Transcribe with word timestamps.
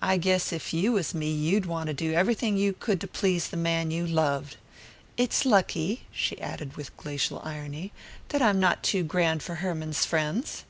"I 0.00 0.16
guess 0.16 0.52
if 0.52 0.72
you 0.72 0.92
was 0.92 1.12
me 1.12 1.28
you'd 1.28 1.66
want 1.66 1.88
to 1.88 1.92
do 1.92 2.12
everything 2.12 2.56
you 2.56 2.72
could 2.72 3.00
to 3.00 3.08
please 3.08 3.48
the 3.48 3.56
man 3.56 3.90
you 3.90 4.06
loved. 4.06 4.58
It's 5.16 5.44
lucky," 5.44 6.04
she 6.12 6.40
added 6.40 6.76
with 6.76 6.96
glacial 6.96 7.40
irony, 7.42 7.90
"that 8.28 8.40
I'm 8.40 8.60
not 8.60 8.84
too 8.84 9.02
grand 9.02 9.42
for 9.42 9.56
Herman's 9.56 10.04
friends." 10.04 10.62